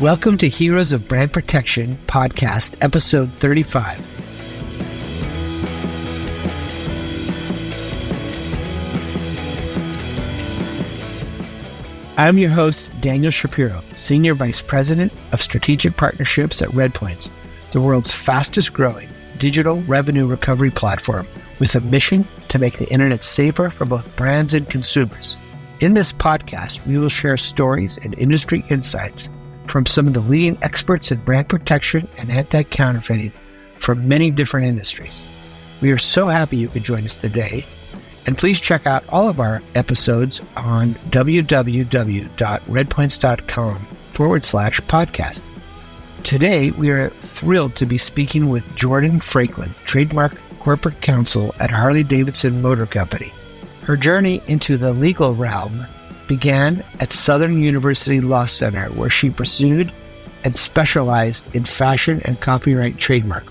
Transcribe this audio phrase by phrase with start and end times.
[0.00, 4.00] Welcome to Heroes of Brand Protection podcast, episode 35.
[12.16, 17.28] I'm your host, Daniel Shapiro, Senior Vice President of Strategic Partnerships at Red Points,
[17.72, 21.28] the world's fastest growing digital revenue recovery platform
[21.58, 25.36] with a mission to make the internet safer for both brands and consumers.
[25.80, 29.28] In this podcast, we will share stories and industry insights
[29.70, 33.32] from some of the leading experts in brand protection and anti counterfeiting
[33.76, 35.26] from many different industries.
[35.80, 37.64] We are so happy you could join us today.
[38.26, 43.76] And please check out all of our episodes on www.redpoints.com
[44.10, 45.42] forward slash podcast.
[46.22, 52.04] Today, we are thrilled to be speaking with Jordan Franklin, Trademark Corporate Counsel at Harley
[52.04, 53.32] Davidson Motor Company.
[53.84, 55.86] Her journey into the legal realm
[56.30, 59.92] began at Southern University Law Center, where she pursued
[60.44, 63.42] and specialized in fashion and copyright trademark.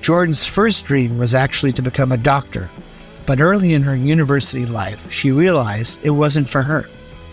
[0.00, 2.70] Jordan's first dream was actually to become a doctor,
[3.26, 6.88] but early in her university life, she realized it wasn't for her.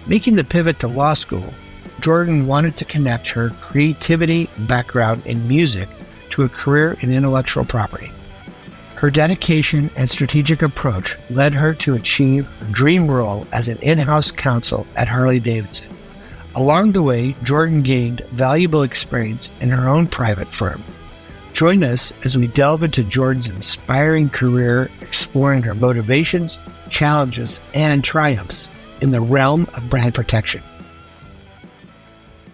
[0.05, 1.53] Making the pivot to law school,
[2.01, 5.87] Jordan wanted to connect her creativity background in music
[6.31, 8.11] to a career in intellectual property.
[8.97, 13.99] Her dedication and strategic approach led her to achieve her dream role as an in
[13.99, 15.87] house counsel at Harley Davidson.
[16.55, 20.83] Along the way, Jordan gained valuable experience in her own private firm.
[21.53, 26.57] Join us as we delve into Jordan's inspiring career, exploring her motivations,
[26.89, 28.67] challenges, and triumphs
[29.01, 30.63] in the realm of brand protection.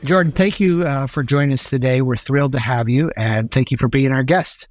[0.04, 2.02] Jordan, thank you uh, for joining us today.
[2.02, 4.68] We're thrilled to have you, and thank you for being our guest.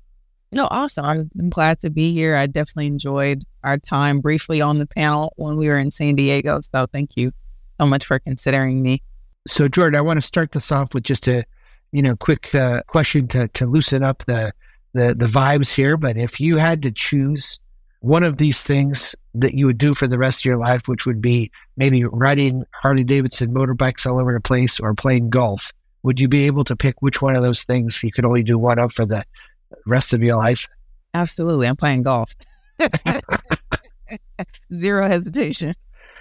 [0.52, 1.04] No, awesome.
[1.04, 2.36] I'm, I'm glad to be here.
[2.36, 6.60] I definitely enjoyed our time briefly on the panel when we were in San Diego.
[6.74, 7.32] So thank you
[7.80, 9.02] so much for considering me.
[9.48, 11.44] So, Jordan, I want to start this off with just a,
[11.90, 14.52] you know, quick uh, question to, to loosen up the,
[14.92, 15.96] the the vibes here.
[15.96, 17.58] But if you had to choose
[18.00, 21.06] one of these things that you would do for the rest of your life, which
[21.06, 25.72] would be maybe riding Harley Davidson motorbikes all over the place or playing golf,
[26.02, 28.58] would you be able to pick which one of those things you could only do
[28.58, 29.24] one of for the
[29.86, 30.66] rest of your life?
[31.14, 31.66] Absolutely.
[31.66, 32.34] I'm playing golf.
[34.76, 35.74] Zero hesitation.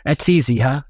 [0.06, 0.82] That's easy, huh?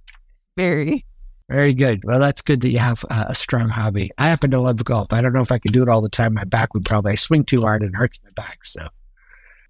[0.58, 1.06] Very.
[1.50, 2.02] Very good.
[2.06, 4.10] Well, that's good that you have uh, a strong hobby.
[4.18, 5.12] I happen to love golf.
[5.12, 6.34] I don't know if I could do it all the time.
[6.34, 8.64] My back would probably I swing too hard and it hurts my back.
[8.64, 8.88] So,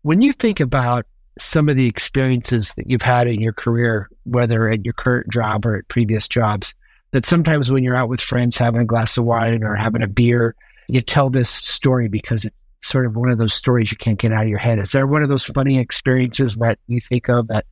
[0.03, 1.05] when you think about
[1.39, 5.65] some of the experiences that you've had in your career, whether at your current job
[5.65, 6.75] or at previous jobs,
[7.11, 10.07] that sometimes when you're out with friends having a glass of wine or having a
[10.07, 10.55] beer,
[10.87, 14.31] you tell this story because it's sort of one of those stories you can't get
[14.31, 14.79] out of your head.
[14.79, 17.65] Is there one of those funny experiences that you think of that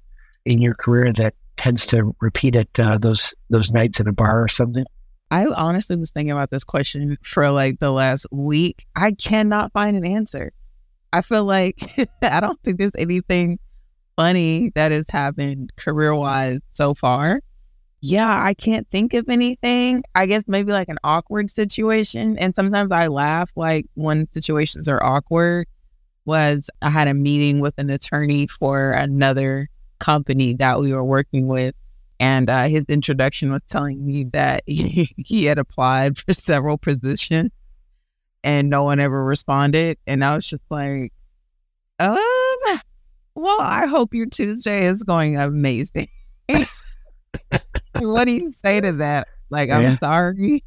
[0.45, 4.43] in your career that tends to repeat at uh, those those nights at a bar
[4.43, 4.85] or something?
[5.31, 8.85] I honestly was thinking about this question for like the last week.
[8.95, 10.51] I cannot find an answer.
[11.13, 11.79] I feel like
[12.21, 13.59] I don't think there's anything
[14.15, 17.41] funny that has happened career wise so far
[18.01, 20.03] yeah, I can't think of anything.
[20.15, 22.37] I guess maybe like an awkward situation.
[22.37, 25.67] And sometimes I laugh like when situations are awkward.
[26.25, 29.67] Was I had a meeting with an attorney for another
[29.99, 31.75] company that we were working with.
[32.19, 37.51] And uh, his introduction was telling me that he, he had applied for several positions
[38.43, 39.97] and no one ever responded.
[40.07, 41.13] And I was just like,
[41.99, 42.17] um,
[43.35, 46.07] well, I hope your Tuesday is going amazing.
[47.99, 49.27] what do you say to that?
[49.49, 49.97] Like, I'm yeah.
[49.97, 50.63] sorry.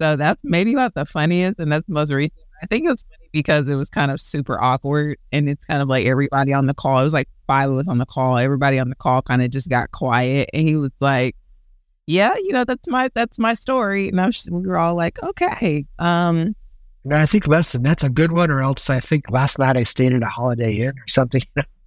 [0.00, 2.32] So that's maybe not the funniest, and that's the most recent.
[2.62, 5.88] I think it's funny because it was kind of super awkward, and it's kind of
[5.88, 7.00] like everybody on the call.
[7.00, 8.38] It was like five of us on the call.
[8.38, 11.34] Everybody on the call kind of just got quiet, and he was like,
[12.06, 15.20] "Yeah, you know, that's my that's my story." And I was, we were all like,
[15.22, 16.54] "Okay." Um,
[17.04, 18.50] no, I think listen, that's a good one.
[18.50, 21.42] Or else, I think last night I stayed at a Holiday Inn or something.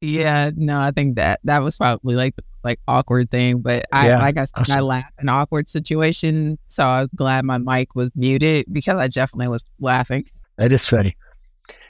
[0.00, 3.60] yeah, no, I think that that was probably like the like awkward thing.
[3.60, 4.70] But I, yeah, like I said.
[4.70, 6.58] I laughed an awkward situation.
[6.68, 10.24] So I was glad my mic was muted because I definitely was laughing.
[10.56, 11.16] That is funny.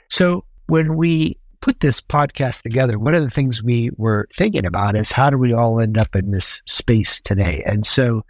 [0.09, 4.95] So when we put this podcast together, one of the things we were thinking about
[4.95, 7.63] is how do we all end up in this space today?
[7.65, 8.23] And so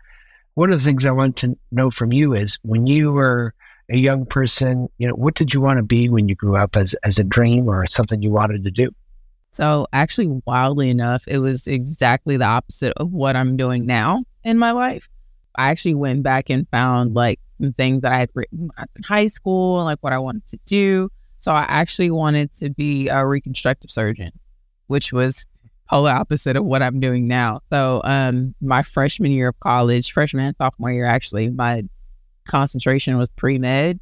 [0.55, 3.53] one of the things I want to know from you is when you were
[3.89, 6.75] a young person, you know, what did you want to be when you grew up
[6.75, 8.91] as, as a dream or something you wanted to do?
[9.51, 14.57] So, actually, wildly enough, it was exactly the opposite of what I'm doing now in
[14.57, 15.09] my life.
[15.55, 19.27] I actually went back and found like some things that I had written in high
[19.27, 21.09] school, and like what I wanted to do.
[21.39, 24.31] So, I actually wanted to be a reconstructive surgeon,
[24.87, 25.45] which was
[25.89, 27.61] polar opposite of what I'm doing now.
[27.71, 31.83] So, um, my freshman year of college, freshman and sophomore year, actually, my
[32.47, 33.99] concentration was pre med,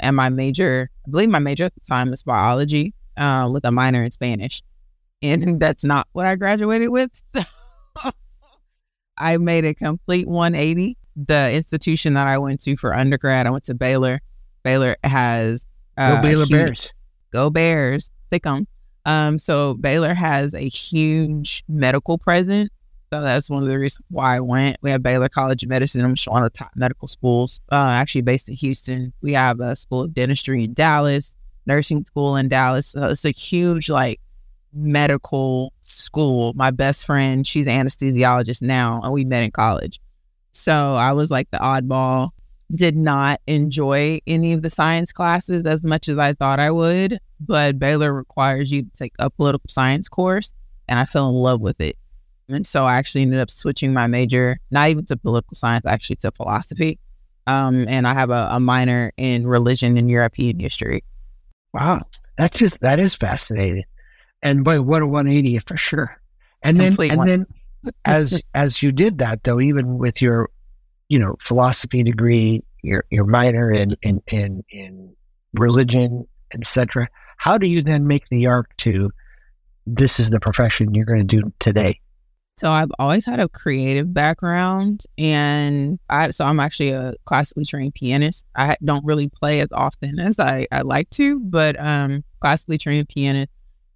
[0.00, 3.72] and my major, I believe my major at the time was biology, uh, with a
[3.72, 4.62] minor in Spanish,
[5.30, 7.22] and that's not what I graduated with.
[8.02, 8.10] So
[9.18, 10.98] I made a complete 180.
[11.16, 14.20] The institution that I went to for undergrad, I went to Baylor.
[14.62, 15.64] Baylor has
[15.96, 16.92] uh, go Baylor huge, Bears,
[17.32, 18.66] go Bears, stick 'em.
[19.06, 22.70] Um, so Baylor has a huge medical presence.
[23.12, 24.76] So that's one of the reasons why I went.
[24.82, 27.76] We have Baylor College of Medicine, which is one of the top medical schools, uh,
[27.76, 29.12] actually based in Houston.
[29.22, 31.32] We have a school of dentistry in Dallas,
[31.66, 32.88] nursing school in Dallas.
[32.88, 34.20] So it's a huge like
[34.76, 36.52] medical school.
[36.54, 40.00] My best friend, she's an anesthesiologist now, and we met in college.
[40.52, 42.30] So I was like the oddball.
[42.74, 47.18] Did not enjoy any of the science classes as much as I thought I would,
[47.38, 50.52] but Baylor requires you to take a political science course,
[50.88, 51.96] and I fell in love with it.
[52.48, 56.16] And so I actually ended up switching my major, not even to political science, actually
[56.16, 56.98] to philosophy.
[57.46, 61.04] Um, and I have a, a minor in religion and European history.
[61.72, 62.02] Wow,
[62.36, 63.84] that's just that is fascinating.
[64.46, 66.16] And boy, what a 180 for sure.
[66.62, 67.26] And then Complete and one.
[67.26, 67.46] then
[68.04, 70.50] as as you did that though, even with your,
[71.08, 75.14] you know, philosophy degree, your your minor in in in, in
[75.54, 77.08] religion, etc.
[77.38, 79.10] How do you then make the arc to
[79.84, 82.00] this is the profession you're going to do today?
[82.58, 87.94] So I've always had a creative background, and I so I'm actually a classically trained
[87.94, 88.46] pianist.
[88.54, 93.08] I don't really play as often as I I like to, but um, classically trained
[93.08, 93.50] pianist.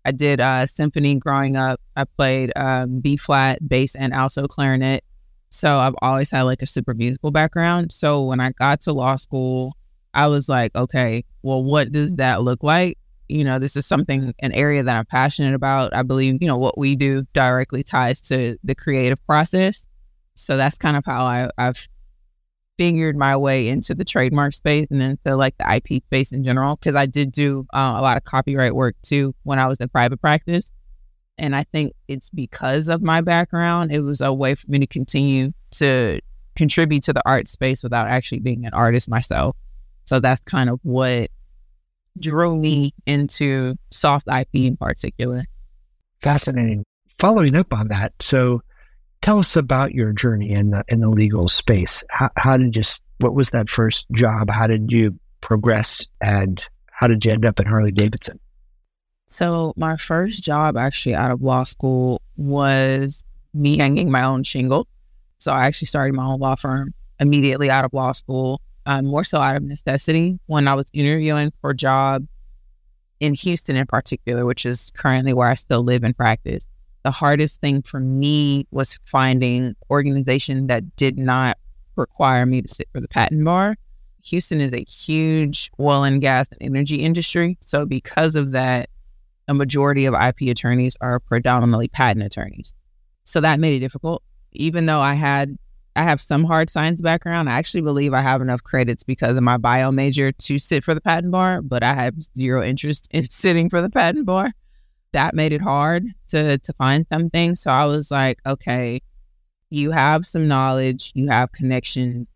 [0.05, 1.81] I did uh, symphony growing up.
[1.97, 5.05] I played um, B flat, bass, and also clarinet.
[5.51, 7.93] So I've always had like a super musical background.
[7.93, 9.77] So when I got to law school,
[10.15, 12.99] I was like, okay, well, what does that look like?
[13.29, 15.95] You know, this is something, an area that I'm passionate about.
[15.95, 19.85] I believe, you know, what we do directly ties to the creative process.
[20.35, 21.87] So that's kind of how I, I've
[22.81, 26.79] figured my way into the trademark space and into like the IP space in general.
[26.79, 29.91] Cause I did do uh, a lot of copyright work too when I was in
[29.91, 30.73] private practice.
[31.37, 34.87] And I think it's because of my background, it was a way for me to
[34.87, 36.21] continue to
[36.57, 39.57] contribute to the art space without actually being an artist myself.
[40.07, 41.31] So that's kind of what
[42.19, 45.43] drew me into soft IP in particular.
[46.23, 46.85] Fascinating.
[47.19, 48.63] Following up on that, so
[49.23, 52.03] tell us about your journey in the in the legal space.
[52.11, 52.83] How, how did you?
[53.19, 54.51] What was that first job?
[54.51, 58.39] How did you progress, and how did you end up at Harley Davidson?
[59.29, 63.25] So my first job, actually out of law school, was
[63.55, 64.89] me hanging my own shingle.
[65.39, 69.25] So I actually started my own law firm immediately out of law school, um, more
[69.25, 70.39] so out of necessity.
[70.47, 72.27] When I was interviewing for a job
[73.21, 76.67] in Houston, in particular, which is currently where I still live and practice
[77.03, 81.57] the hardest thing for me was finding organization that did not
[81.97, 83.77] require me to sit for the patent bar.
[84.25, 87.57] Houston is a huge oil and gas and energy industry.
[87.65, 88.91] So because of that,
[89.49, 92.75] a majority of IP attorneys are predominantly patent attorneys.
[93.25, 94.23] So that made it difficult.
[94.53, 95.57] Even though I had
[95.97, 99.43] I have some hard science background, I actually believe I have enough credits because of
[99.43, 103.29] my bio major to sit for the patent bar, but I have zero interest in
[103.31, 104.53] sitting for the patent bar
[105.13, 107.55] that made it hard to to find something.
[107.57, 109.01] So I was like, okay,
[109.71, 112.27] you have some knowledge, you have connections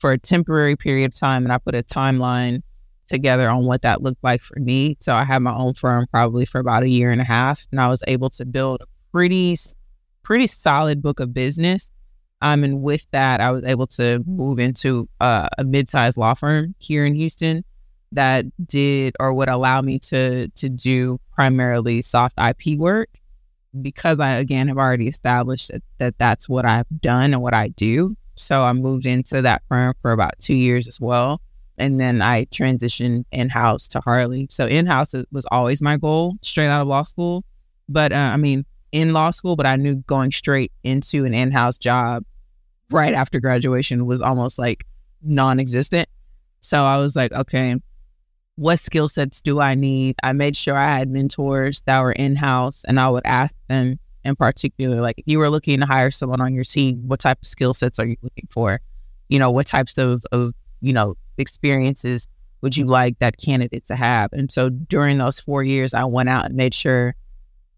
[0.00, 2.62] for a temporary period of time, and I put a timeline
[3.06, 4.96] together on what that looked like for me.
[5.00, 7.80] So I had my own firm probably for about a year and a half, and
[7.80, 9.56] I was able to build a pretty
[10.22, 11.90] pretty solid book of business.
[12.42, 16.74] Um, and with that, I was able to move into uh, a mid-sized law firm
[16.78, 17.64] here in Houston
[18.16, 23.08] that did or would allow me to to do primarily soft IP work
[23.80, 27.68] because I again have already established that, that that's what I've done and what I
[27.68, 28.16] do.
[28.34, 31.40] So I moved into that firm for about two years as well.
[31.78, 34.46] And then I transitioned in house to Harley.
[34.50, 37.44] So in house was always my goal straight out of law school.
[37.88, 41.50] But uh, I mean, in law school, but I knew going straight into an in
[41.52, 42.24] house job
[42.90, 44.84] right after graduation was almost like
[45.22, 46.08] non existent.
[46.60, 47.76] So I was like, okay,
[48.56, 50.16] what skill sets do I need?
[50.22, 53.98] I made sure I had mentors that were in house and I would ask them
[54.24, 57.38] in particular, like if you were looking to hire someone on your team, what type
[57.40, 58.80] of skill sets are you looking for?
[59.28, 62.26] You know, what types of, of you know, experiences
[62.62, 64.32] would you like that candidate to have?
[64.32, 67.14] And so during those four years, I went out and made sure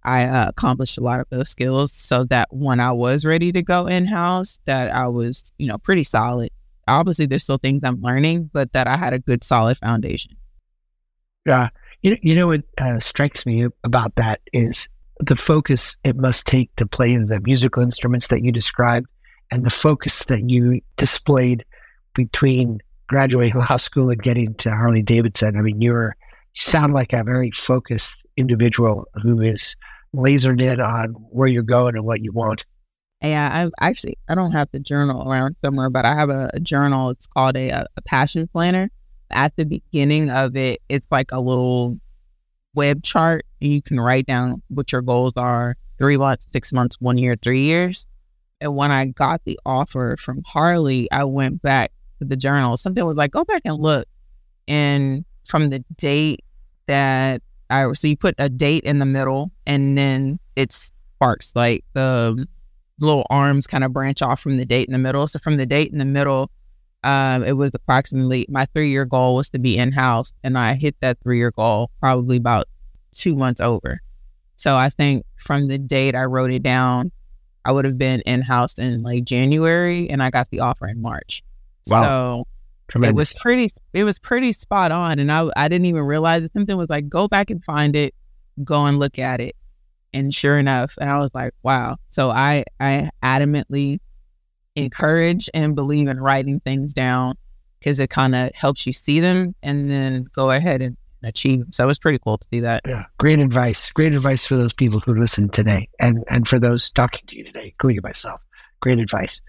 [0.04, 3.62] I uh, accomplished a lot of those skills so that when I was ready to
[3.62, 6.50] go in house, that I was, you know, pretty solid.
[6.86, 10.37] Obviously, there's still things I'm learning, but that I had a good, solid foundation.
[11.48, 11.68] Uh,
[12.02, 14.88] you, you know what uh, strikes me about that is
[15.20, 19.08] the focus it must take to play the musical instruments that you described
[19.50, 21.64] and the focus that you displayed
[22.14, 25.56] between graduating law school and getting to Harley Davidson.
[25.56, 26.16] I mean, you're
[26.54, 29.76] you sound like a very focused individual who is
[30.14, 32.64] lasered in on where you're going and what you want.
[33.22, 36.60] Yeah, I actually I don't have the journal around somewhere, but I have a, a
[36.60, 37.10] journal.
[37.10, 38.90] It's called a, a passion planner.
[39.30, 41.98] At the beginning of it, it's like a little
[42.74, 43.44] web chart.
[43.60, 47.36] And you can write down what your goals are: three months, six months, one year,
[47.40, 48.06] three years.
[48.60, 52.76] And when I got the offer from Harley, I went back to the journal.
[52.76, 54.06] Something was like, go back and look.
[54.66, 56.44] And from the date
[56.86, 61.84] that I, so you put a date in the middle and then it sparks like
[61.92, 62.46] the
[62.98, 65.28] little arms kind of branch off from the date in the middle.
[65.28, 66.50] So from the date in the middle,
[67.04, 70.74] um, it was approximately my three year goal was to be in house, and I
[70.74, 72.66] hit that three year goal probably about
[73.12, 74.00] two months over.
[74.56, 77.12] So I think from the date I wrote it down,
[77.64, 81.00] I would have been in house in like January, and I got the offer in
[81.00, 81.42] March.
[81.86, 82.02] Wow.
[82.02, 82.48] So
[82.88, 83.12] Tremendous.
[83.12, 83.70] it was pretty.
[83.92, 86.52] It was pretty spot on, and I I didn't even realize it.
[86.52, 88.14] Something was like, go back and find it,
[88.64, 89.54] go and look at it,
[90.12, 91.96] and sure enough, and I was like, wow.
[92.10, 94.00] So I I adamantly
[94.84, 97.34] encourage and believe in writing things down
[97.78, 101.64] because it kind of helps you see them and then go ahead and achieve.
[101.72, 102.82] So it was pretty cool to see that.
[102.86, 103.90] Yeah, great advice.
[103.92, 107.44] Great advice for those people who listen today, and and for those talking to you
[107.44, 108.40] today, including myself.
[108.80, 109.40] Great advice.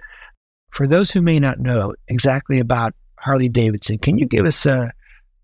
[0.72, 4.92] For those who may not know exactly about Harley Davidson, can you give us a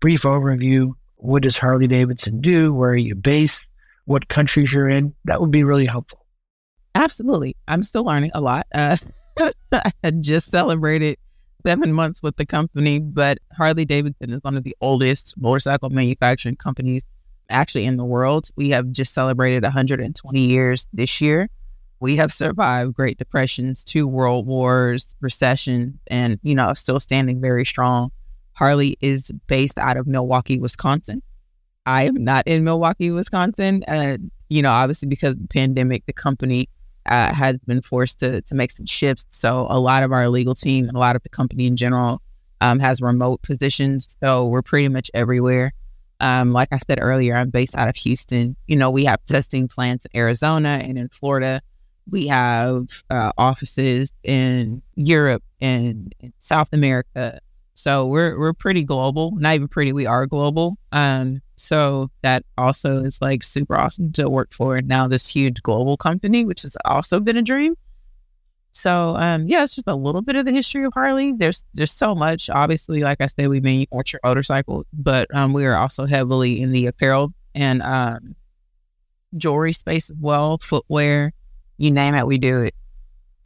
[0.00, 0.92] brief overview?
[1.16, 2.72] What does Harley Davidson do?
[2.72, 3.68] Where are you based?
[4.04, 5.14] What countries you're in?
[5.24, 6.24] That would be really helpful.
[6.94, 7.56] Absolutely.
[7.66, 8.66] I'm still learning a lot.
[8.72, 8.96] Uh,
[9.72, 11.18] I had just celebrated
[11.64, 16.56] seven months with the company, but Harley Davidson is one of the oldest motorcycle manufacturing
[16.56, 17.04] companies
[17.50, 18.48] actually in the world.
[18.56, 21.48] We have just celebrated 120 years this year.
[21.98, 27.64] We have survived Great Depressions, two world wars, recession, and, you know, still standing very
[27.64, 28.10] strong.
[28.52, 31.22] Harley is based out of Milwaukee, Wisconsin.
[31.84, 33.82] I am not in Milwaukee, Wisconsin.
[33.86, 36.68] Uh, you know, obviously because of the pandemic, the company
[37.06, 39.24] uh, has been forced to to make some shifts.
[39.30, 42.20] So a lot of our legal team and a lot of the company in general
[42.60, 44.16] um, has remote positions.
[44.22, 45.72] So we're pretty much everywhere.
[46.20, 48.56] Um, like I said earlier, I'm based out of Houston.
[48.66, 51.60] You know, we have testing plants in Arizona and in Florida.
[52.08, 57.38] We have uh, offices in Europe and in South America.
[57.76, 59.32] So we're we're pretty global.
[59.36, 60.78] Not even pretty, we are global.
[60.92, 65.98] Um, so that also is like super awesome to work for now this huge global
[65.98, 67.74] company, which has also been a dream.
[68.72, 71.34] So um, yeah, it's just a little bit of the history of Harley.
[71.34, 72.48] There's there's so much.
[72.48, 76.86] Obviously, like I said, we manufacture motorcycles, but um, we are also heavily in the
[76.86, 78.36] apparel and um,
[79.36, 81.32] jewelry space as well, footwear,
[81.76, 82.74] you name it, we do it.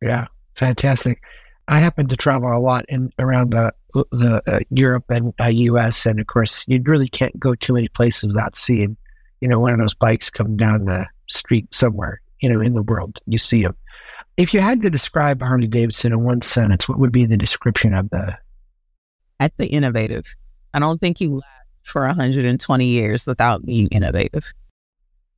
[0.01, 1.21] Yeah, fantastic.
[1.69, 6.07] I happen to travel a lot in around the the uh, Europe and uh, U.S.
[6.07, 8.97] and of course you really can't go too many places without seeing,
[9.41, 12.83] you know, one of those bikes coming down the street somewhere, you know, in the
[12.83, 13.19] world.
[13.27, 13.77] You see them.
[14.37, 17.95] If you had to describe Harley Davidson in one sentence, what would be the description
[17.95, 18.39] of the?
[19.39, 20.35] I'd say innovative.
[20.73, 21.45] I don't think you last
[21.83, 24.53] for 120 years without being innovative.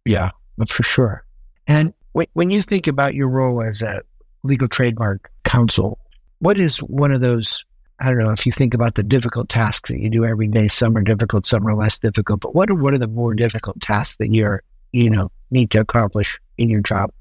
[0.04, 1.24] Yeah, but for sure.
[1.66, 4.02] And when you think about your role as a
[4.42, 5.98] legal trademark counsel,
[6.40, 7.64] what is one of those
[8.02, 10.66] I don't know if you think about the difficult tasks that you do every day.
[10.66, 12.40] Some are difficult, some are less difficult.
[12.40, 15.80] But what are what are the more difficult tasks that you're you know need to
[15.80, 17.12] accomplish in your job?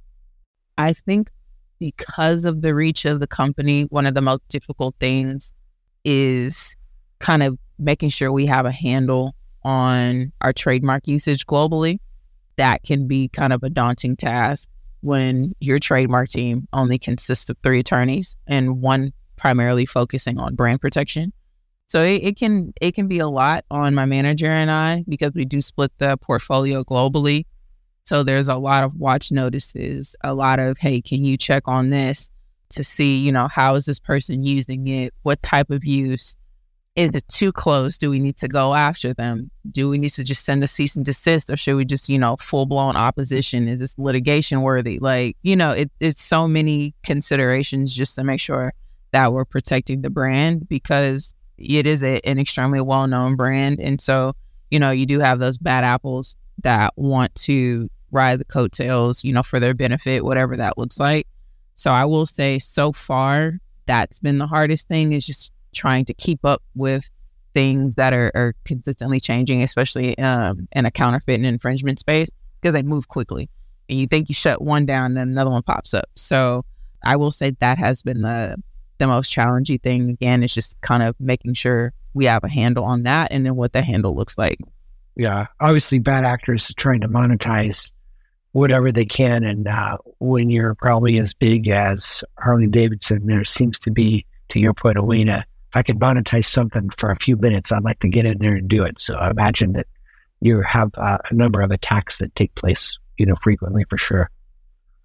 [0.79, 1.29] I think
[1.79, 5.53] because of the reach of the company, one of the most difficult things
[6.03, 6.75] is
[7.19, 11.99] kind of making sure we have a handle on our trademark usage globally.
[12.55, 14.67] That can be kind of a daunting task
[15.01, 20.79] when your trademark team only consists of three attorneys and one primarily focusing on brand
[20.79, 21.33] protection.
[21.87, 25.31] So it, it, can it can be a lot on my manager and I because
[25.33, 27.45] we do split the portfolio globally.
[28.03, 31.89] So there's a lot of watch notices, a lot of hey, can you check on
[31.89, 32.29] this
[32.69, 35.13] to see, you know, how is this person using it?
[35.23, 36.35] What type of use?
[36.95, 37.97] Is it too close?
[37.97, 39.49] Do we need to go after them?
[39.69, 42.19] Do we need to just send a cease and desist or should we just, you
[42.19, 43.67] know, full blown opposition?
[43.67, 44.99] Is this litigation worthy?
[44.99, 48.73] Like, you know, it, it's so many considerations just to make sure
[49.11, 53.79] that we're protecting the brand because it is a, an extremely well known brand.
[53.79, 54.33] And so,
[54.69, 59.33] you know, you do have those bad apples that want to ride the coattails, you
[59.33, 61.27] know, for their benefit, whatever that looks like.
[61.75, 66.13] So I will say so far, that's been the hardest thing is just trying to
[66.13, 67.09] keep up with
[67.53, 72.29] things that are, are consistently changing, especially um, in a counterfeit and infringement space,
[72.61, 73.49] because they move quickly.
[73.89, 76.09] And you think you shut one down, then another one pops up.
[76.15, 76.63] So
[77.03, 78.57] I will say that has been the
[79.01, 82.85] the most challenging thing again is just kind of making sure we have a handle
[82.85, 84.59] on that and then what the handle looks like.
[85.15, 85.47] Yeah.
[85.59, 87.91] Obviously, bad actors are trying to monetize
[88.51, 89.43] whatever they can.
[89.43, 94.59] And uh, when you're probably as big as Harley Davidson, there seems to be, to
[94.59, 98.09] your point, Alina, if I could monetize something for a few minutes, I'd like to
[98.09, 99.01] get in there and do it.
[99.01, 99.87] So I imagine that
[100.41, 104.29] you have uh, a number of attacks that take place, you know, frequently for sure.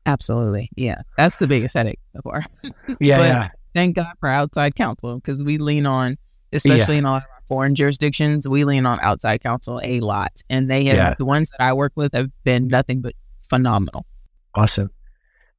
[0.04, 0.68] Absolutely.
[0.76, 1.00] Yeah.
[1.16, 2.44] That's the biggest headache so far.
[3.00, 3.18] yeah.
[3.20, 3.48] yeah.
[3.76, 6.16] Thank God for outside counsel because we lean on,
[6.50, 7.00] especially yeah.
[7.00, 10.32] in a lot of our foreign jurisdictions, we lean on outside counsel a lot.
[10.48, 11.14] And they have, yeah.
[11.18, 13.12] the ones that I work with have been nothing but
[13.50, 14.06] phenomenal.
[14.54, 14.90] Awesome.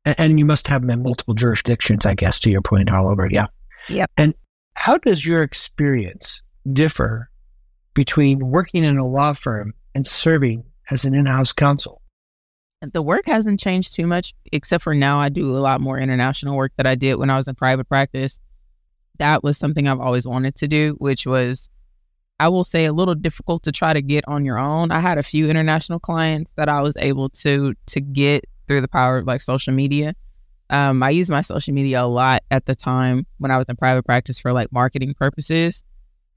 [0.03, 3.07] And, and you must have them in multiple jurisdictions, I guess, to your point, all
[3.07, 3.27] over.
[3.29, 3.45] Yeah.
[3.87, 4.09] Yep.
[4.17, 4.33] And
[4.73, 6.41] how does your experience
[6.73, 7.29] differ
[7.93, 11.96] between working in a law firm and serving as an in house counsel?
[12.81, 16.55] The work hasn't changed too much, except for now I do a lot more international
[16.55, 18.39] work that I did when I was in private practice.
[19.17, 21.69] That was something I've always wanted to do, which was,
[22.39, 24.91] I will say, a little difficult to try to get on your own.
[24.91, 28.87] I had a few international clients that I was able to to get through the
[28.87, 30.13] power of like social media.
[30.69, 33.75] Um, I used my social media a lot at the time when I was in
[33.75, 35.83] private practice for like marketing purposes.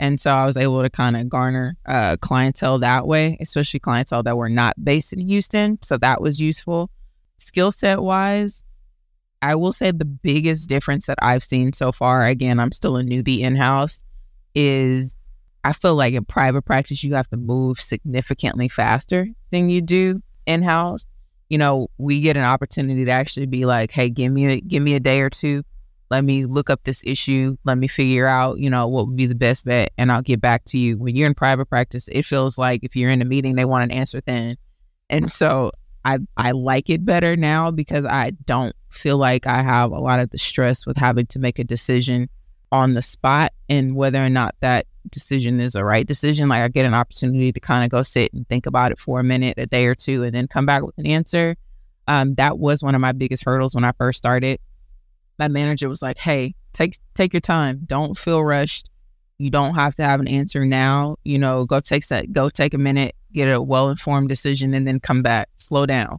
[0.00, 4.22] And so I was able to kind of garner uh, clientele that way, especially clientele
[4.22, 5.78] that were not based in Houston.
[5.82, 6.90] So that was useful.
[7.36, 8.64] Skill set wise,
[9.42, 13.02] I will say the biggest difference that I've seen so far, again, I'm still a
[13.02, 14.00] newbie in house,
[14.54, 15.14] is
[15.64, 20.22] I feel like in private practice, you have to move significantly faster than you do
[20.46, 21.04] in house.
[21.50, 24.82] You know, we get an opportunity to actually be like, hey, give me a, give
[24.82, 25.62] me a day or two
[26.10, 27.56] let me look up this issue.
[27.64, 30.40] Let me figure out, you know, what would be the best bet, and I'll get
[30.40, 30.98] back to you.
[30.98, 33.84] When you're in private practice, it feels like if you're in a meeting, they want
[33.84, 34.56] an answer then.
[35.08, 35.70] And so
[36.04, 40.20] I I like it better now because I don't feel like I have a lot
[40.20, 42.28] of the stress with having to make a decision
[42.72, 46.48] on the spot and whether or not that decision is a right decision.
[46.48, 49.20] Like I get an opportunity to kind of go sit and think about it for
[49.20, 51.56] a minute, a day or two, and then come back with an answer.
[52.06, 54.58] Um, that was one of my biggest hurdles when I first started
[55.40, 57.80] my manager was like, "Hey, take take your time.
[57.86, 58.88] Don't feel rushed.
[59.38, 61.16] You don't have to have an answer now.
[61.24, 62.32] You know, go take that.
[62.32, 65.48] Go take a minute, get a well informed decision, and then come back.
[65.56, 66.18] Slow down."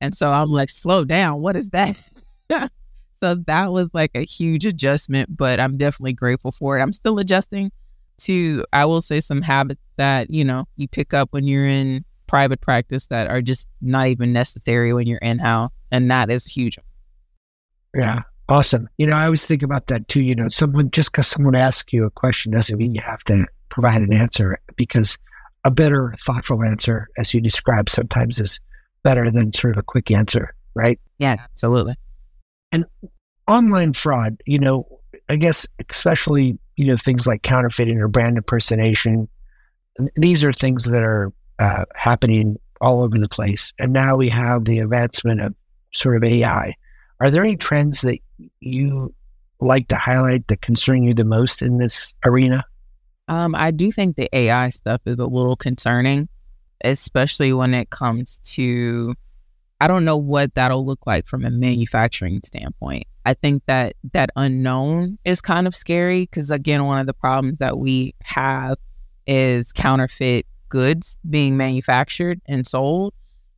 [0.00, 1.42] And so I'm like, "Slow down?
[1.42, 2.08] What is that?"
[3.14, 6.82] so that was like a huge adjustment, but I'm definitely grateful for it.
[6.82, 7.70] I'm still adjusting
[8.16, 12.04] to, I will say, some habits that you know you pick up when you're in
[12.26, 16.46] private practice that are just not even necessary when you're in house, and that is
[16.46, 16.78] huge.
[17.94, 18.88] Yeah, Awesome.
[18.98, 20.22] You know, I always think about that too.
[20.22, 23.46] You know, someone just because someone asks you a question doesn't mean you have to
[23.70, 25.18] provide an answer because
[25.64, 28.60] a better, thoughtful answer, as you described, sometimes is
[29.02, 31.00] better than sort of a quick answer, right?
[31.18, 31.94] Yeah, absolutely.
[32.70, 32.84] And
[33.48, 34.86] online fraud, you know,
[35.28, 39.28] I guess especially you know things like counterfeiting or brand impersonation.
[40.16, 44.64] These are things that are uh, happening all over the place, and now we have
[44.64, 45.54] the advancement of
[45.92, 46.74] sort of AI.
[47.24, 48.18] Are there any trends that
[48.60, 49.14] you
[49.58, 52.66] like to highlight that concern you the most in this arena?
[53.28, 56.28] Um, I do think the AI stuff is a little concerning,
[56.84, 59.14] especially when it comes to
[59.80, 63.04] I don't know what that'll look like from a manufacturing standpoint.
[63.24, 67.56] I think that that unknown is kind of scary because again, one of the problems
[67.56, 68.76] that we have
[69.26, 73.14] is counterfeit goods being manufactured and sold.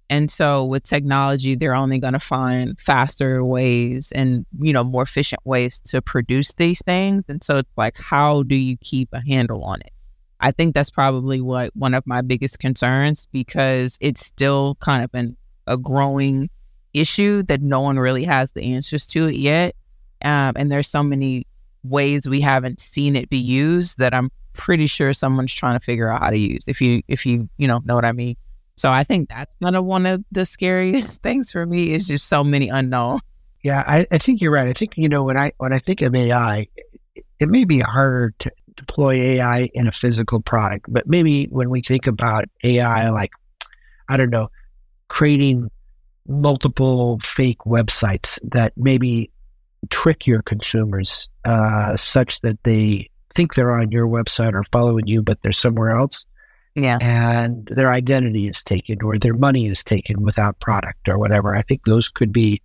[0.08, 5.02] And so with technology, they're only going to find faster ways and, you know, more
[5.02, 7.24] efficient ways to produce these things.
[7.28, 9.90] And so it's like, how do you keep a handle on it?
[10.38, 15.10] I think that's probably what one of my biggest concerns because it's still kind of
[15.14, 16.50] an, a growing
[16.94, 19.74] issue that no one really has the answers to it yet.
[20.24, 21.46] Um, and there's so many
[21.82, 26.08] ways we haven't seen it be used that I'm pretty sure someone's trying to figure
[26.08, 26.64] out how to use.
[26.66, 28.36] If you if you you know know what I mean.
[28.76, 32.28] So I think that's kind of one of the scariest things for me is just
[32.28, 33.22] so many unknowns.
[33.62, 34.68] Yeah, I, I think you're right.
[34.68, 36.68] I think you know when I when I think of AI,
[37.14, 41.70] it, it may be harder to deploy AI in a physical product, but maybe when
[41.70, 43.30] we think about AI, like
[44.08, 44.48] I don't know,
[45.08, 45.68] creating
[46.28, 49.30] multiple fake websites that maybe
[49.90, 55.22] trick your consumers uh, such that they think they're on your website or following you,
[55.22, 56.24] but they're somewhere else.
[56.76, 56.98] Yeah.
[57.00, 61.56] And their identity is taken or their money is taken without product or whatever.
[61.56, 62.60] I think those could be,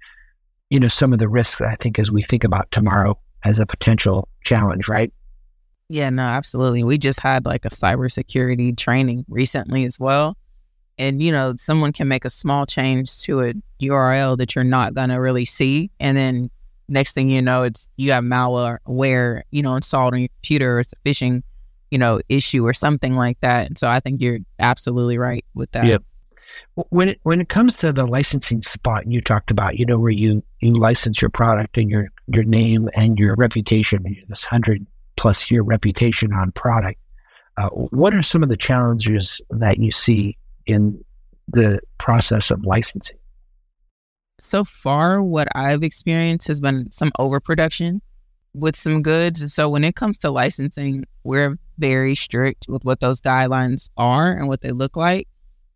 [0.69, 3.65] you know, some of the risks I think as we think about tomorrow as a
[3.65, 5.13] potential challenge, right?
[5.87, 6.83] Yeah, no, absolutely.
[6.83, 10.37] We just had like a cybersecurity training recently as well.
[10.97, 14.93] And, you know, someone can make a small change to a URL that you're not
[14.93, 15.89] going to really see.
[16.01, 16.51] And then
[16.89, 20.81] next thing you know, it's you have malware, where, you know, installed on your computer.
[20.81, 21.43] It's a phishing
[21.91, 23.67] you know, issue or something like that.
[23.67, 25.85] And so I think you're absolutely right with that.
[25.85, 26.03] Yep.
[26.89, 30.11] When it when it comes to the licensing spot you talked about, you know, where
[30.11, 35.51] you you license your product and your your name and your reputation, this hundred plus
[35.51, 36.99] year reputation on product.
[37.57, 41.03] Uh, what are some of the challenges that you see in
[41.47, 43.17] the process of licensing?
[44.39, 48.01] So far, what I've experienced has been some overproduction
[48.53, 49.53] with some goods.
[49.53, 54.47] So when it comes to licensing, we're very strict with what those guidelines are and
[54.47, 55.27] what they look like.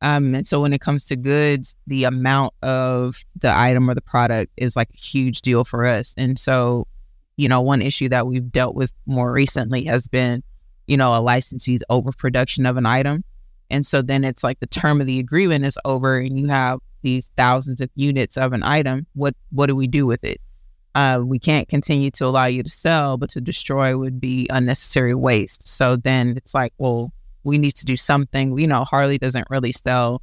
[0.01, 4.01] Um, and so when it comes to goods, the amount of the item or the
[4.01, 6.13] product is like a huge deal for us.
[6.17, 6.87] And so,
[7.37, 10.43] you know, one issue that we've dealt with more recently has been,
[10.87, 13.23] you know, a licensee's overproduction of an item.
[13.71, 16.79] And so then it's like the term of the agreement is over and you have
[17.01, 19.07] these thousands of units of an item.
[19.13, 20.39] What what do we do with it?
[20.95, 25.13] Uh, we can't continue to allow you to sell, but to destroy would be unnecessary
[25.13, 25.67] waste.
[25.67, 27.11] So then it's like, well,
[27.43, 28.57] we need to do something.
[28.57, 30.21] You know, Harley doesn't really sell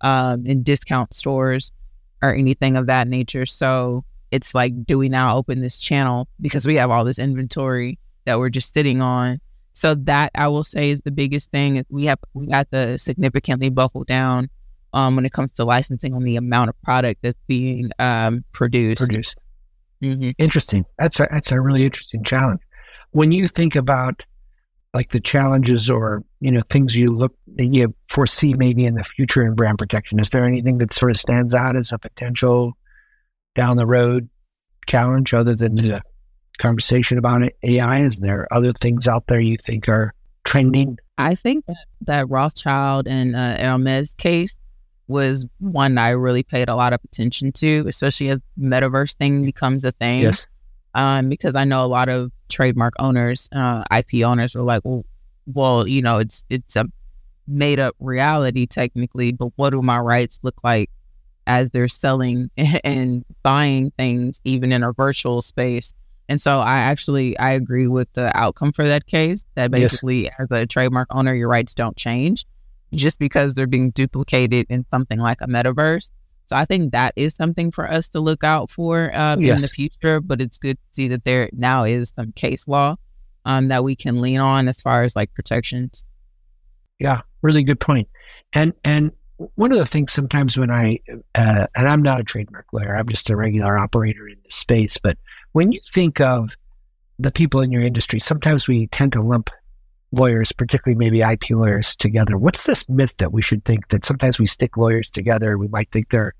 [0.00, 1.72] um, in discount stores
[2.22, 3.44] or anything of that nature.
[3.44, 7.98] So it's like, do we now open this channel because we have all this inventory
[8.24, 9.38] that we're just sitting on?
[9.74, 11.84] So that I will say is the biggest thing.
[11.90, 14.48] We have we got to significantly buckle down
[14.94, 19.02] um, when it comes to licensing on the amount of product that's being um, produced.
[19.02, 19.36] Produced.
[20.02, 20.30] Mm-hmm.
[20.38, 20.84] Interesting.
[20.98, 22.60] That's a that's a really interesting challenge.
[23.10, 24.22] When you think about
[24.92, 29.04] like the challenges or you know things you look that you foresee maybe in the
[29.04, 32.72] future in brand protection, is there anything that sort of stands out as a potential
[33.54, 34.28] down the road
[34.86, 36.02] challenge other than the
[36.58, 38.00] conversation about AI?
[38.00, 40.98] Is there other things out there you think are trending?
[41.16, 44.56] I think that, that Rothschild and uh, Hermes case
[45.06, 49.84] was one I really paid a lot of attention to, especially as metaverse thing becomes
[49.84, 50.22] a thing.
[50.22, 50.46] Yes.
[50.94, 55.04] Um, because I know a lot of trademark owners, uh, IP owners, were like, well,
[55.46, 56.86] well, you know, it's it's a
[57.46, 60.90] made up reality technically, but what do my rights look like
[61.46, 62.50] as they're selling
[62.84, 65.92] and buying things, even in a virtual space?
[66.28, 69.44] And so I actually I agree with the outcome for that case.
[69.56, 70.32] That basically, yes.
[70.38, 72.46] as a trademark owner, your rights don't change
[72.96, 76.10] just because they're being duplicated in something like a metaverse.
[76.46, 79.58] So I think that is something for us to look out for um, yes.
[79.58, 80.20] in the future.
[80.20, 82.96] But it's good to see that there now is some case law
[83.44, 86.04] um, that we can lean on as far as like protections.
[86.98, 88.08] Yeah, really good point.
[88.52, 89.12] And and
[89.56, 90.98] one of the things sometimes when I
[91.34, 94.98] uh, and I'm not a trademark lawyer, I'm just a regular operator in this space.
[94.98, 95.18] But
[95.52, 96.56] when you think of
[97.18, 99.50] the people in your industry, sometimes we tend to lump
[100.14, 102.38] lawyers, particularly maybe IP lawyers, together.
[102.38, 105.58] What's this myth that we should think that sometimes we stick lawyers together?
[105.58, 106.34] We might think they're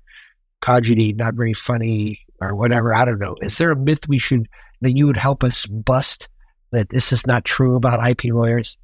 [0.61, 2.93] cogity, not very funny, or whatever.
[2.93, 3.35] I don't know.
[3.41, 4.47] Is there a myth we should
[4.81, 6.27] that you would help us bust
[6.71, 8.77] that this is not true about IP lawyers?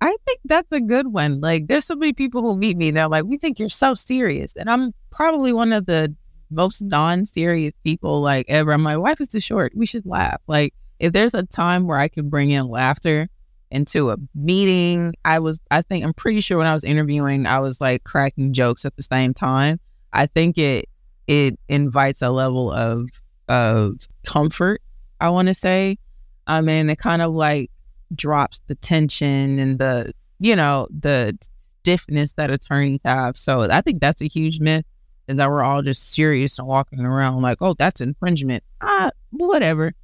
[0.00, 1.40] I think that's a good one.
[1.40, 4.52] Like, there's so many people who meet me, they're like, "We think you're so serious,"
[4.56, 6.14] and I'm probably one of the
[6.50, 8.72] most non-serious people like ever.
[8.72, 9.72] I'm like, "Life is too short.
[9.76, 13.28] We should laugh." Like, if there's a time where I can bring in laughter
[13.72, 15.14] into a meeting.
[15.24, 18.52] I was, I think, I'm pretty sure when I was interviewing, I was like cracking
[18.52, 19.80] jokes at the same time.
[20.12, 20.88] I think it
[21.26, 23.08] it invites a level of
[23.48, 24.82] of comfort.
[25.20, 25.98] I want to say,
[26.46, 27.70] I mean, it kind of like
[28.14, 31.36] drops the tension and the you know the
[31.80, 33.36] stiffness that attorneys have.
[33.36, 34.84] So I think that's a huge myth
[35.28, 38.62] is that we're all just serious and walking around like, oh, that's infringement.
[38.80, 39.94] Ah, whatever.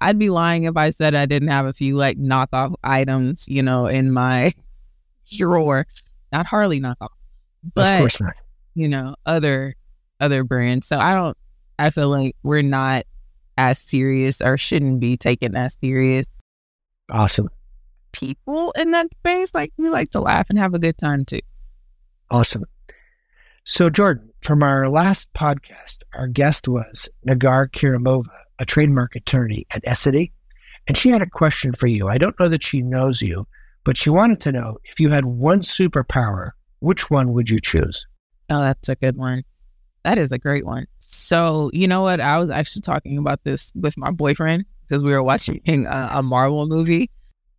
[0.00, 3.62] I'd be lying if I said I didn't have a few like knockoff items, you
[3.62, 4.52] know, in my
[5.36, 5.86] drawer.
[6.32, 7.08] Not Harley knockoff,
[7.74, 8.34] but of course not.
[8.74, 9.74] you know, other
[10.20, 10.86] other brands.
[10.86, 11.36] So I don't.
[11.78, 13.04] I feel like we're not
[13.56, 16.26] as serious or shouldn't be taken as serious.
[17.10, 17.48] Awesome.
[18.12, 21.40] People in that space, like we like to laugh and have a good time too.
[22.30, 22.64] Awesome.
[23.64, 28.24] So Jordan, from our last podcast, our guest was Nagar Kirimova
[28.58, 30.32] a trademark attorney at Essity,
[30.86, 32.08] and she had a question for you.
[32.08, 33.46] I don't know that she knows you,
[33.84, 38.06] but she wanted to know if you had one superpower, which one would you choose?
[38.50, 39.44] Oh, that's a good one.
[40.04, 40.86] That is a great one.
[40.98, 42.20] So, you know what?
[42.20, 46.22] I was actually talking about this with my boyfriend because we were watching a, a
[46.22, 47.10] Marvel movie.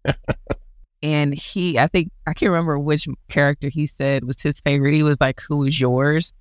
[1.04, 4.94] and he, I think, I can't remember which character he said was his favorite.
[4.94, 6.34] He was like, Who is yours?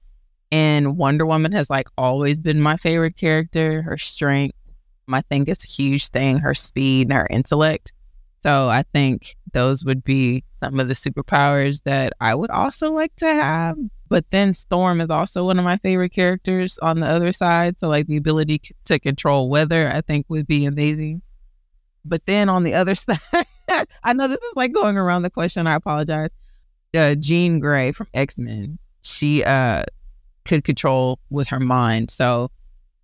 [0.50, 3.82] And Wonder Woman has like always been my favorite character.
[3.82, 4.56] Her strength,
[5.08, 7.92] I think is a huge thing, her speed and her intellect.
[8.40, 13.14] So I think those would be some of the superpowers that I would also like
[13.16, 13.76] to have.
[14.08, 17.78] But then Storm is also one of my favorite characters on the other side.
[17.78, 21.22] So like the ability to control weather, I think would be amazing.
[22.04, 23.18] But then on the other side,
[24.02, 25.66] I know this is like going around the question.
[25.66, 26.30] I apologize.
[26.96, 28.78] Uh, Jean Grey from X Men.
[29.02, 29.84] She uh
[30.48, 32.10] could control with her mind.
[32.10, 32.50] So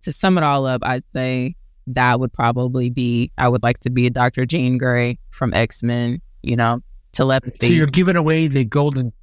[0.01, 1.55] to sum it all up, I'd say
[1.87, 4.45] that would probably be I would like to be a Dr.
[4.45, 6.21] Jean Grey from X Men.
[6.41, 6.81] You know,
[7.13, 7.67] telepathy.
[7.67, 9.13] So you're giving away the golden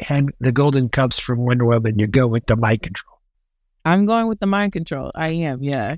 [0.00, 1.98] hand, the golden cups from Wonder Woman.
[1.98, 3.18] You go with the mind control.
[3.84, 5.10] I'm going with the mind control.
[5.14, 5.96] I am, yeah.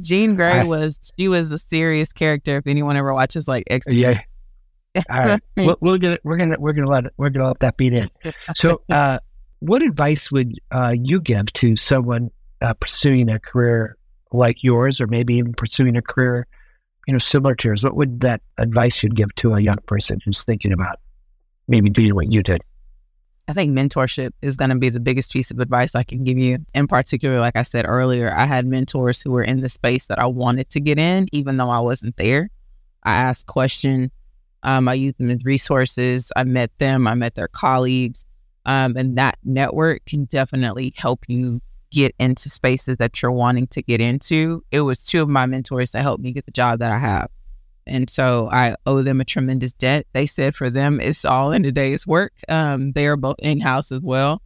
[0.00, 2.58] Jean Grey I, was she was a serious character.
[2.58, 3.96] If anyone ever watches like X, Men.
[3.96, 4.20] yeah.
[5.08, 6.20] All right, we'll, we'll get it.
[6.24, 8.08] We're gonna we're gonna let it, we're gonna let that beat in.
[8.56, 9.18] So, uh,
[9.60, 13.96] what advice would uh, you give to someone uh, pursuing a career
[14.32, 16.46] like yours, or maybe even pursuing a career,
[17.06, 17.84] you know, similar to yours?
[17.84, 20.98] What would that advice you'd give to a young person who's thinking about
[21.68, 22.62] maybe doing what you did?
[23.48, 26.38] I think mentorship is going to be the biggest piece of advice I can give
[26.38, 26.58] you.
[26.72, 30.20] In particular, like I said earlier, I had mentors who were in the space that
[30.20, 32.48] I wanted to get in, even though I wasn't there.
[33.02, 34.10] I asked questions.
[34.62, 36.30] Um, I used them as resources.
[36.36, 37.08] I met them.
[37.08, 38.24] I met their colleagues.
[38.66, 43.82] Um, and that network can definitely help you get into spaces that you're wanting to
[43.82, 44.62] get into.
[44.70, 47.28] It was two of my mentors that helped me get the job that I have.
[47.86, 50.06] And so I owe them a tremendous debt.
[50.12, 52.32] They said for them, it's all in a day's work.
[52.48, 54.42] Um, they are both in house as well.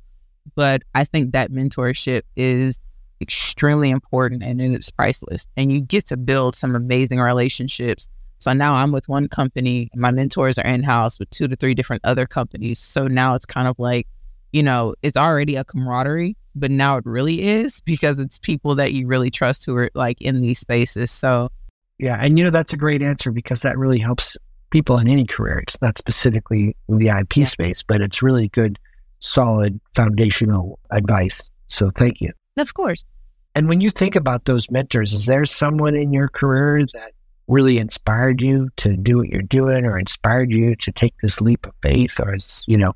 [0.55, 2.79] But I think that mentorship is
[3.21, 5.47] extremely important and it's priceless.
[5.57, 8.09] And you get to build some amazing relationships.
[8.45, 11.73] So now I'm with one company, my mentors are in house with two to three
[11.73, 12.79] different other companies.
[12.79, 14.07] So now it's kind of like,
[14.53, 18.93] you know, it's already a camaraderie, but now it really is because it's people that
[18.93, 21.11] you really trust who are like in these spaces.
[21.11, 21.53] So
[21.99, 24.37] yeah, and you know that's a great answer because that really helps
[24.69, 25.61] people in any career.
[25.61, 27.45] It's not specifically the IP yeah.
[27.47, 28.79] space, but it's really good,
[29.21, 31.51] solid, foundational advice.
[31.69, 32.31] So thank you.
[32.59, 33.07] Of course.
[33.55, 37.14] And when you think about those mentors, is there someone in your career that
[37.47, 41.67] really inspired you to do what you're doing or inspired you to take this leap
[41.67, 42.95] of faith or is, you know?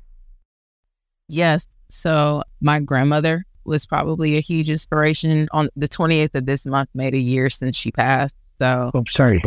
[1.27, 1.67] Yes.
[1.89, 5.47] So my grandmother was probably a huge inspiration.
[5.51, 8.35] On the 28th of this month made a year since she passed.
[8.57, 9.41] So I'm oh, sorry.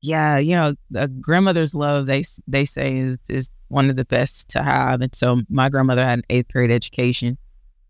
[0.00, 4.48] Yeah, you know, a grandmother's love they they say is, is one of the best
[4.50, 7.36] to have, and so my grandmother had an eighth grade education,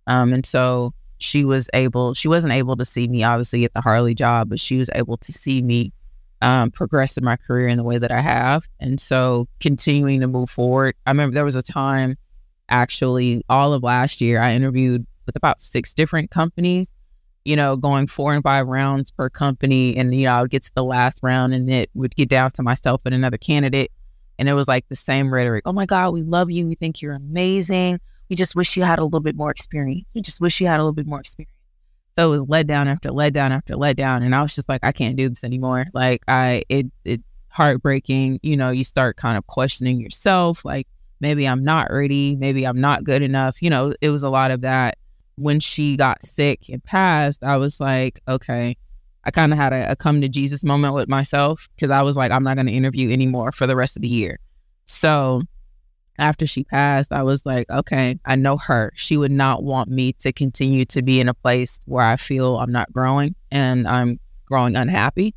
[0.06, 3.82] um, and so she was able she wasn't able to see me obviously at the
[3.82, 5.92] Harley job, but she was able to see me
[6.40, 10.26] um, progress in my career in the way that I have, and so continuing to
[10.26, 10.94] move forward.
[11.06, 12.16] I remember there was a time,
[12.68, 16.92] actually, all of last year, I interviewed with about six different companies
[17.48, 19.96] you know, going four and five rounds per company.
[19.96, 22.50] And, you know, I would get to the last round and it would get down
[22.52, 23.90] to myself and another candidate.
[24.38, 25.62] And it was like the same rhetoric.
[25.64, 26.66] Oh my God, we love you.
[26.66, 28.00] We think you're amazing.
[28.28, 30.04] We just wish you had a little bit more experience.
[30.14, 31.50] We just wish you had a little bit more experience.
[32.18, 34.24] So it was let down after let down after let down.
[34.24, 35.86] And I was just like, I can't do this anymore.
[35.94, 38.40] Like I it it's heartbreaking.
[38.42, 40.88] You know, you start kind of questioning yourself, like
[41.20, 43.62] maybe I'm not ready, maybe I'm not good enough.
[43.62, 44.98] You know, it was a lot of that
[45.36, 48.76] when she got sick and passed, I was like, okay,
[49.22, 52.16] I kind of had a, a, come to Jesus moment with myself because I was
[52.16, 54.40] like, I'm not going to interview anymore for the rest of the year.
[54.86, 55.42] So
[56.18, 58.92] after she passed, I was like, okay, I know her.
[58.94, 62.58] She would not want me to continue to be in a place where I feel
[62.58, 65.34] I'm not growing and I'm growing unhappy.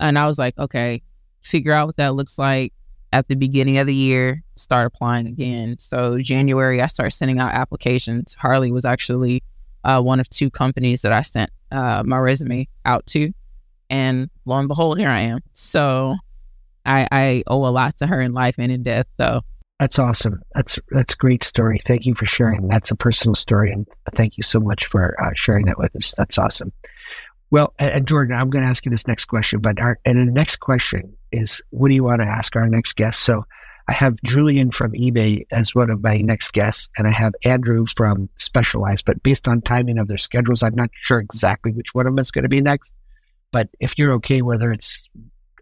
[0.00, 1.02] And I was like, okay,
[1.42, 2.72] figure out what that looks like
[3.12, 5.78] at the beginning of the year, start applying again.
[5.78, 8.34] So January, I started sending out applications.
[8.34, 9.42] Harley was actually
[9.84, 13.32] uh, one of two companies that I sent uh, my resume out to,
[13.88, 15.40] and lo and behold, here I am.
[15.54, 16.16] So
[16.84, 19.06] I, I owe a lot to her in life and in death.
[19.18, 19.40] So
[19.78, 20.42] that's awesome.
[20.54, 21.78] That's that's a great story.
[21.84, 22.68] Thank you for sharing.
[22.68, 26.14] That's a personal story, and thank you so much for uh, sharing that with us.
[26.18, 26.72] That's awesome.
[27.50, 30.30] Well, and Jordan, I'm going to ask you this next question, but our, and the
[30.30, 33.20] next question is, what do you want to ask our next guest?
[33.20, 33.46] So
[33.88, 37.86] I have Julian from eBay as one of my next guests, and I have Andrew
[37.96, 39.06] from Specialized.
[39.06, 42.18] But based on timing of their schedules, I'm not sure exactly which one of them
[42.18, 42.92] is going to be next.
[43.50, 45.08] But if you're okay, whether it's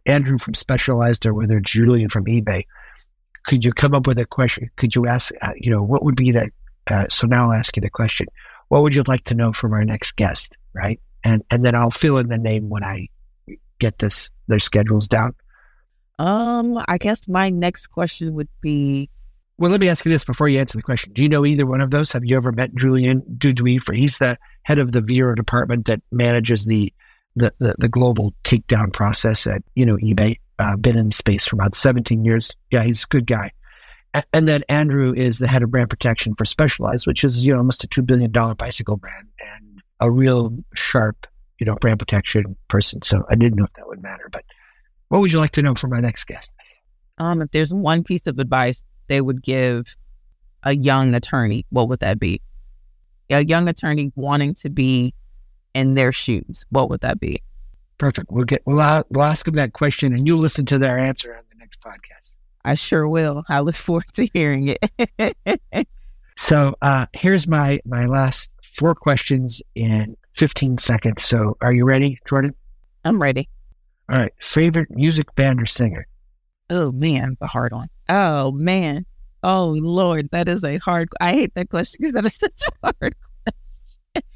[0.07, 2.65] Andrew from Specialized or whether it's Julian from eBay,
[3.47, 4.71] could you come up with a question?
[4.77, 6.51] Could you ask, uh, you know, what would be that?
[6.89, 8.27] Uh, so now I'll ask you the question.
[8.69, 11.01] What would you like to know from our next guest, right?
[11.27, 13.09] and and then I'll fill in the name when I
[13.81, 15.35] get this their schedules down.
[16.19, 19.11] Um, I guess my next question would be.
[19.59, 21.15] Well, let me ask you this before you answer the question.
[21.15, 22.13] Do you know either one of those?
[22.13, 23.23] Have you ever met Julian
[23.81, 26.93] For He's the head of the Vero department that manages the
[27.35, 30.39] the, the, the global takedown process at you know eBay.
[30.59, 32.53] Uh, been in space for about 17 years.
[32.71, 33.53] Yeah, he's a good guy.
[34.33, 37.59] and then Andrew is the head of brand protection for Specialized, which is you know
[37.59, 41.27] almost a two billion dollar bicycle brand, and a real sharp,
[41.59, 43.03] you know, brand protection person.
[43.03, 44.29] So I didn't know if that would matter.
[44.31, 44.45] But
[45.09, 46.53] what would you like to know from my next guest?
[47.19, 49.97] Um, if there's one piece of advice they would give
[50.63, 52.43] a young attorney, what would that be?
[53.31, 55.15] A young attorney wanting to be
[55.75, 57.43] in their shoes, what would that be?
[57.99, 58.31] Perfect.
[58.31, 61.43] We'll get we'll, we'll ask them that question, and you'll listen to their answer on
[61.51, 62.35] the next podcast.
[62.65, 63.45] I sure will.
[63.49, 65.89] I look forward to hearing it.
[66.37, 71.25] so uh, here's my my last four questions in 15 seconds.
[71.25, 72.55] So are you ready, Jordan?
[73.05, 73.49] I'm ready.
[74.11, 74.33] All right.
[74.43, 76.07] Favorite music band or singer?
[76.69, 77.89] Oh man, the hard one.
[78.09, 79.07] Oh man.
[79.43, 81.09] Oh Lord, that is a hard.
[81.21, 84.29] I hate that question because that is such a hard question.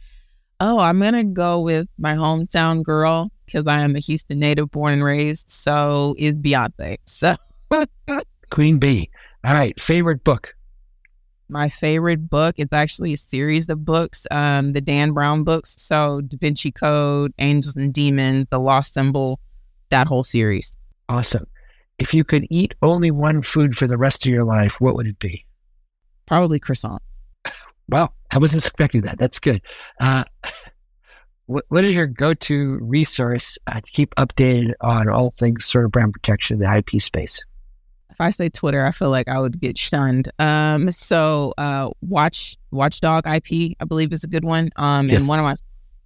[0.61, 4.93] oh, I'm gonna go with my hometown girl because I am a Houston native, born
[4.93, 5.51] and raised.
[5.51, 6.99] So is Beyonce.
[7.05, 7.37] So
[8.51, 9.11] Queen Bee.
[9.45, 9.79] All right.
[9.81, 10.55] Favorite book?
[11.49, 15.75] My favorite book is actually a series of books, um, the Dan Brown books.
[15.79, 19.41] So Da Vinci Code, Angels and Demons, The Lost Symbol,
[19.89, 20.73] that whole series.
[21.09, 21.47] Awesome.
[21.99, 25.09] If you could eat only one food for the rest of your life, what would
[25.09, 25.45] it be?
[26.27, 27.03] Probably croissant.
[27.89, 29.19] Well, I wasn't expecting that.
[29.19, 29.61] That's good.
[29.99, 30.23] Uh,
[31.51, 35.91] what, what is your go-to resource uh, to keep updated on all things sort of
[35.91, 37.45] brand protection in the IP space?
[38.11, 40.31] If I say Twitter, I feel like I would get shunned.
[40.39, 44.71] Um, so uh, Watch Watchdog IP, I believe, is a good one.
[44.77, 45.21] Um, yes.
[45.21, 45.57] and one of my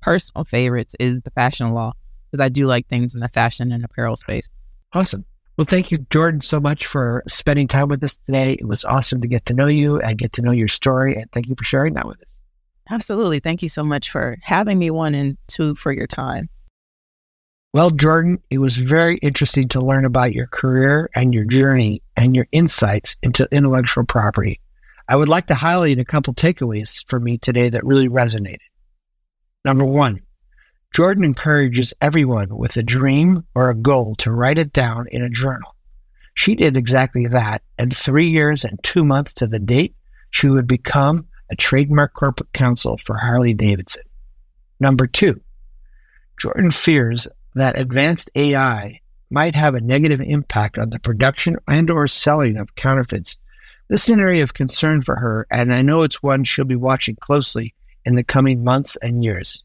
[0.01, 1.93] personal favorites is the Fashion Law
[2.31, 4.49] because I do like things in the fashion and apparel space.
[4.95, 5.27] Awesome.
[5.59, 8.55] Well, thank you, Jordan, so much for spending time with us today.
[8.55, 11.17] It was awesome to get to know you and get to know your story.
[11.17, 12.41] And thank you for sharing that with us.
[12.91, 13.41] Absolutely.
[13.41, 16.49] Thank you so much for having me, one, and two, for your time.
[17.73, 22.37] Well, Jordan, it was very interesting to learn about your career and your journey and
[22.37, 24.61] your insights into intellectual property.
[25.09, 28.59] I would like to highlight a couple takeaways for me today that really resonated.
[29.65, 30.21] Number one,
[30.95, 35.29] Jordan encourages everyone with a dream or a goal to write it down in a
[35.29, 35.75] journal.
[36.35, 39.97] She did exactly that, and three years and two months to the date,
[40.31, 44.03] she would become a trademark corporate counsel for Harley Davidson.
[44.81, 45.41] Number two,
[46.41, 52.07] Jordan fears that advanced AI might have a negative impact on the production and or
[52.07, 53.41] selling of counterfeits.
[53.89, 56.77] This is an area of concern for her, and I know it's one she'll be
[56.77, 59.63] watching closely in the coming months and years.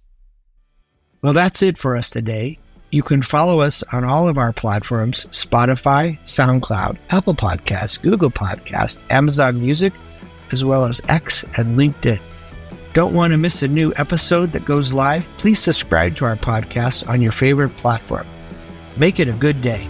[1.22, 2.60] Well, that's it for us today.
[2.92, 8.98] You can follow us on all of our platforms Spotify, SoundCloud, Apple Podcasts, Google Podcasts,
[9.10, 9.94] Amazon Music,
[10.52, 12.20] as well as X and LinkedIn.
[12.94, 15.24] Don't want to miss a new episode that goes live?
[15.38, 18.26] Please subscribe to our podcast on your favorite platform.
[18.98, 19.88] Make it a good day.